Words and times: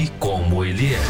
e 0.00 0.08
como 0.18 0.64
Ele 0.64 0.94
é. 0.94 1.00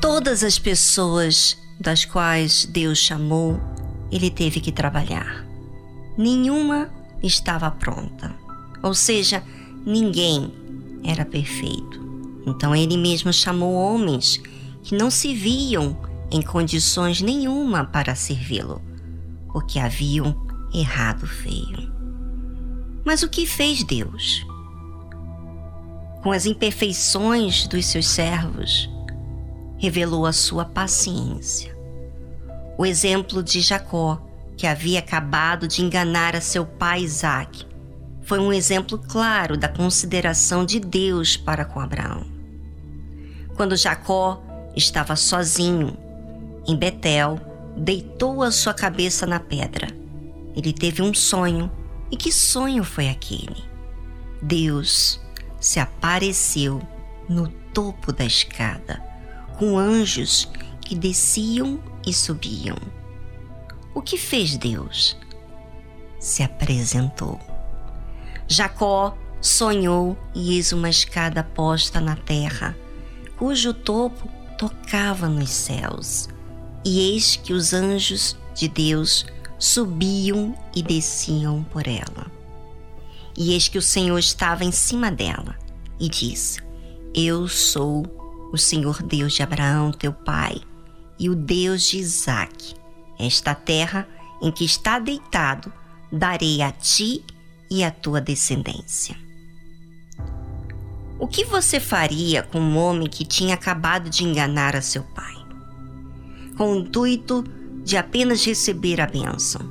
Todas 0.00 0.42
as 0.42 0.58
pessoas 0.58 1.56
das 1.78 2.04
quais 2.04 2.64
Deus 2.64 2.98
chamou 2.98 3.60
ele 4.10 4.30
teve 4.30 4.60
que 4.60 4.72
trabalhar. 4.72 5.46
Nenhuma 6.18 6.90
estava 7.22 7.70
pronta. 7.70 8.34
Ou 8.82 8.94
seja, 8.94 9.44
ninguém 9.86 10.52
era 11.04 11.24
perfeito. 11.24 12.01
Então 12.46 12.74
ele 12.74 12.96
mesmo 12.96 13.32
chamou 13.32 13.74
homens 13.74 14.40
que 14.82 14.94
não 14.94 15.10
se 15.10 15.34
viam 15.34 15.96
em 16.30 16.42
condições 16.42 17.20
nenhuma 17.20 17.84
para 17.84 18.14
servi-lo, 18.14 18.80
porque 19.52 19.78
haviam 19.78 20.34
errado 20.74 21.26
feio. 21.26 21.92
Mas 23.04 23.22
o 23.22 23.28
que 23.28 23.46
fez 23.46 23.84
Deus? 23.84 24.46
Com 26.22 26.32
as 26.32 26.46
imperfeições 26.46 27.66
dos 27.66 27.86
seus 27.86 28.06
servos, 28.06 28.88
revelou 29.78 30.24
a 30.24 30.32
sua 30.32 30.64
paciência 30.64 31.72
o 32.82 32.86
exemplo 32.86 33.42
de 33.42 33.60
Jacó, 33.60 34.20
que 34.56 34.66
havia 34.66 34.98
acabado 34.98 35.68
de 35.68 35.82
enganar 35.82 36.34
a 36.34 36.40
seu 36.40 36.64
pai 36.64 37.02
Isaac, 37.02 37.66
foi 38.24 38.38
um 38.38 38.52
exemplo 38.52 38.98
claro 38.98 39.56
da 39.56 39.68
consideração 39.68 40.64
de 40.64 40.78
Deus 40.78 41.36
para 41.36 41.64
com 41.64 41.80
Abraão. 41.80 42.24
Quando 43.56 43.76
Jacó 43.76 44.42
estava 44.76 45.16
sozinho 45.16 45.96
em 46.66 46.76
Betel, 46.76 47.40
deitou 47.76 48.42
a 48.42 48.50
sua 48.50 48.72
cabeça 48.72 49.26
na 49.26 49.40
pedra. 49.40 49.88
Ele 50.54 50.72
teve 50.72 51.02
um 51.02 51.12
sonho. 51.12 51.70
E 52.10 52.16
que 52.16 52.30
sonho 52.30 52.84
foi 52.84 53.08
aquele? 53.08 53.64
Deus 54.40 55.20
se 55.58 55.80
apareceu 55.80 56.82
no 57.28 57.48
topo 57.72 58.12
da 58.12 58.24
escada, 58.24 59.02
com 59.58 59.78
anjos 59.78 60.50
que 60.80 60.94
desciam 60.94 61.80
e 62.06 62.12
subiam. 62.12 62.76
O 63.94 64.02
que 64.02 64.18
fez 64.18 64.56
Deus? 64.56 65.16
Se 66.18 66.42
apresentou. 66.42 67.40
Jacó 68.46 69.16
sonhou 69.40 70.16
e 70.34 70.54
eis 70.54 70.72
uma 70.72 70.88
escada 70.88 71.42
posta 71.42 72.00
na 72.00 72.16
terra, 72.16 72.76
cujo 73.36 73.74
topo 73.74 74.28
tocava 74.56 75.28
nos 75.28 75.50
céus. 75.50 76.28
E 76.84 77.12
eis 77.12 77.36
que 77.36 77.52
os 77.52 77.72
anjos 77.72 78.36
de 78.54 78.68
Deus 78.68 79.26
subiam 79.58 80.54
e 80.74 80.82
desciam 80.82 81.62
por 81.64 81.86
ela. 81.86 82.30
E 83.36 83.52
eis 83.52 83.68
que 83.68 83.78
o 83.78 83.82
Senhor 83.82 84.18
estava 84.18 84.64
em 84.64 84.72
cima 84.72 85.10
dela 85.10 85.56
e 85.98 86.08
disse: 86.08 86.60
Eu 87.14 87.48
sou 87.48 88.04
o 88.52 88.58
Senhor 88.58 89.02
Deus 89.02 89.32
de 89.32 89.42
Abraão, 89.42 89.92
teu 89.92 90.12
pai 90.12 90.60
e 91.18 91.30
o 91.30 91.34
Deus 91.34 91.82
de 91.84 91.98
Isaac. 91.98 92.74
Esta 93.18 93.54
terra 93.54 94.06
em 94.42 94.50
que 94.50 94.64
está 94.64 94.98
deitado 94.98 95.72
darei 96.10 96.60
a 96.60 96.70
ti 96.72 97.24
e 97.72 97.82
à 97.82 97.90
tua 97.90 98.20
descendência. 98.20 99.16
O 101.18 101.26
que 101.26 101.42
você 101.42 101.80
faria 101.80 102.42
com 102.42 102.60
um 102.60 102.76
homem 102.76 103.08
que 103.08 103.24
tinha 103.24 103.54
acabado 103.54 104.10
de 104.10 104.24
enganar 104.24 104.76
a 104.76 104.82
seu 104.82 105.02
pai? 105.02 105.34
Com 106.58 106.72
o 106.72 106.76
intuito 106.80 107.42
de 107.82 107.96
apenas 107.96 108.44
receber 108.44 109.00
a 109.00 109.06
bênção. 109.06 109.62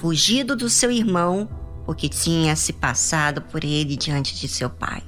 Fugido 0.00 0.56
do 0.56 0.70
seu 0.70 0.90
irmão, 0.90 1.46
porque 1.84 2.08
tinha 2.08 2.56
se 2.56 2.72
passado 2.72 3.42
por 3.42 3.62
ele 3.64 3.96
diante 3.96 4.34
de 4.34 4.48
seu 4.48 4.70
pai. 4.70 5.02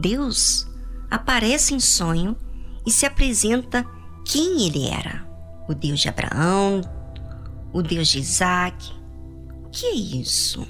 Deus 0.00 0.68
aparece 1.10 1.74
em 1.74 1.80
sonho 1.80 2.36
e 2.86 2.92
se 2.92 3.04
apresenta 3.04 3.84
quem 4.24 4.66
ele 4.66 4.86
era: 4.86 5.26
o 5.68 5.74
Deus 5.74 5.98
de 5.98 6.08
Abraão, 6.08 6.80
o 7.72 7.82
Deus 7.82 8.06
de 8.06 8.20
Isaac. 8.20 8.98
Que 9.78 9.86
é 9.86 9.94
isso? 9.94 10.66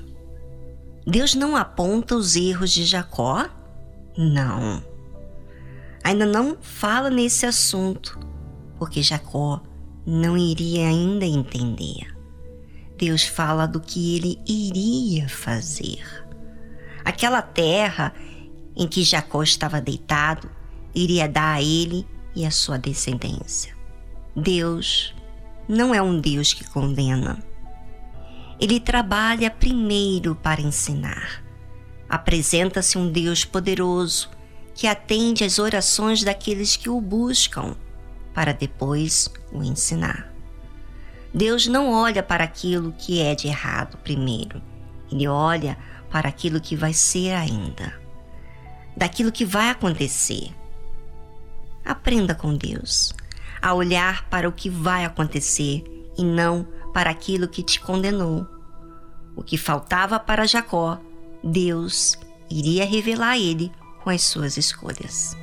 Deus 1.06 1.34
não 1.34 1.56
aponta 1.56 2.14
os 2.14 2.36
erros 2.36 2.70
de 2.70 2.84
Jacó? 2.84 3.48
Não. 4.18 4.84
Ainda 6.04 6.26
não 6.26 6.58
fala 6.60 7.08
nesse 7.08 7.46
assunto, 7.46 8.20
porque 8.78 9.02
Jacó 9.02 9.62
não 10.06 10.36
iria 10.36 10.88
ainda 10.88 11.24
entender. 11.24 12.14
Deus 12.98 13.22
fala 13.22 13.66
do 13.66 13.80
que 13.80 14.14
ele 14.14 14.38
iria 14.46 15.26
fazer. 15.26 16.04
Aquela 17.02 17.40
terra 17.40 18.12
em 18.76 18.86
que 18.86 19.02
Jacó 19.02 19.42
estava 19.42 19.80
deitado 19.80 20.50
iria 20.94 21.26
dar 21.26 21.54
a 21.54 21.62
ele 21.62 22.06
e 22.36 22.44
a 22.44 22.50
sua 22.50 22.78
descendência. 22.78 23.74
Deus 24.36 25.14
não 25.66 25.94
é 25.94 26.02
um 26.02 26.20
Deus 26.20 26.52
que 26.52 26.68
condena. 26.68 27.42
Ele 28.60 28.80
trabalha 28.80 29.50
primeiro 29.50 30.34
para 30.34 30.60
ensinar. 30.60 31.42
Apresenta-se 32.08 32.98
um 32.98 33.10
Deus 33.10 33.44
poderoso 33.44 34.30
que 34.74 34.86
atende 34.86 35.44
às 35.44 35.58
orações 35.58 36.22
daqueles 36.22 36.76
que 36.76 36.88
o 36.88 37.00
buscam, 37.00 37.76
para 38.32 38.52
depois 38.52 39.30
o 39.52 39.62
ensinar. 39.62 40.32
Deus 41.34 41.66
não 41.66 41.92
olha 41.92 42.22
para 42.22 42.44
aquilo 42.44 42.92
que 42.96 43.20
é 43.20 43.34
de 43.34 43.48
errado 43.48 43.98
primeiro, 43.98 44.62
ele 45.10 45.28
olha 45.28 45.76
para 46.10 46.28
aquilo 46.28 46.60
que 46.60 46.74
vai 46.74 46.92
ser 46.92 47.32
ainda, 47.32 47.92
daquilo 48.96 49.32
que 49.32 49.44
vai 49.44 49.68
acontecer. 49.68 50.52
Aprenda 51.84 52.34
com 52.34 52.56
Deus 52.56 53.14
a 53.60 53.74
olhar 53.74 54.28
para 54.28 54.48
o 54.48 54.52
que 54.52 54.70
vai 54.70 55.04
acontecer 55.04 55.84
e 56.16 56.24
não 56.24 56.66
para 56.98 57.10
aquilo 57.10 57.46
que 57.46 57.62
te 57.62 57.78
condenou. 57.78 58.44
O 59.36 59.44
que 59.44 59.56
faltava 59.56 60.18
para 60.18 60.48
Jacó, 60.48 61.00
Deus 61.44 62.18
iria 62.50 62.84
revelar 62.84 63.34
a 63.34 63.38
ele 63.38 63.70
com 64.02 64.10
as 64.10 64.22
suas 64.22 64.56
escolhas. 64.56 65.36